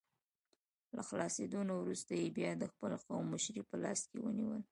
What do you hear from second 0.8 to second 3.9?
له خلاصېدو نه وروسته یې بیا د خپل قوم مشري په